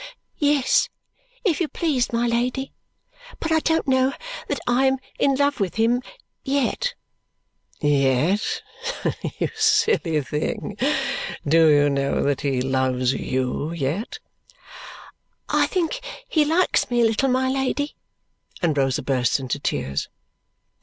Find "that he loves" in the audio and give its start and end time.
12.23-13.13